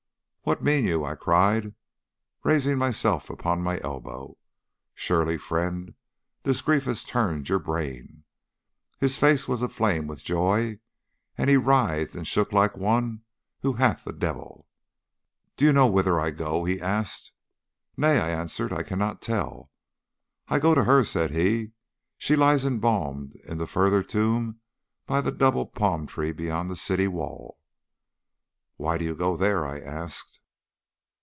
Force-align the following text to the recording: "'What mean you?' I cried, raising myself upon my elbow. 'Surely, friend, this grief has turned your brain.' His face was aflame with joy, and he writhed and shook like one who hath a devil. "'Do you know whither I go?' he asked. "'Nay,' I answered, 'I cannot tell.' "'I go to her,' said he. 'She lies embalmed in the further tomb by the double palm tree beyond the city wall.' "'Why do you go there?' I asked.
"'What 0.43 0.63
mean 0.63 0.85
you?' 0.85 1.05
I 1.05 1.13
cried, 1.15 1.75
raising 2.43 2.75
myself 2.79 3.29
upon 3.29 3.61
my 3.61 3.79
elbow. 3.83 4.37
'Surely, 4.95 5.37
friend, 5.37 5.93
this 6.41 6.61
grief 6.61 6.85
has 6.85 7.03
turned 7.05 7.47
your 7.47 7.59
brain.' 7.59 8.23
His 8.99 9.19
face 9.19 9.47
was 9.47 9.61
aflame 9.61 10.07
with 10.07 10.23
joy, 10.23 10.79
and 11.37 11.47
he 11.47 11.55
writhed 11.57 12.15
and 12.15 12.27
shook 12.27 12.51
like 12.53 12.75
one 12.75 13.21
who 13.61 13.73
hath 13.73 14.05
a 14.07 14.11
devil. 14.11 14.67
"'Do 15.57 15.65
you 15.65 15.71
know 15.73 15.85
whither 15.87 16.19
I 16.19 16.31
go?' 16.31 16.65
he 16.65 16.81
asked. 16.81 17.31
"'Nay,' 17.95 18.19
I 18.19 18.31
answered, 18.31 18.73
'I 18.73 18.81
cannot 18.83 19.21
tell.' 19.21 19.69
"'I 20.47 20.57
go 20.59 20.73
to 20.75 20.85
her,' 20.85 21.03
said 21.05 21.29
he. 21.31 21.71
'She 22.17 22.35
lies 22.35 22.65
embalmed 22.65 23.35
in 23.47 23.57
the 23.59 23.67
further 23.67 24.01
tomb 24.03 24.59
by 25.05 25.21
the 25.21 25.31
double 25.31 25.67
palm 25.67 26.07
tree 26.07 26.31
beyond 26.33 26.67
the 26.69 26.75
city 26.75 27.07
wall.' 27.07 27.59
"'Why 28.77 28.97
do 28.97 29.05
you 29.05 29.13
go 29.15 29.37
there?' 29.37 29.63
I 29.63 29.79
asked. 29.79 30.39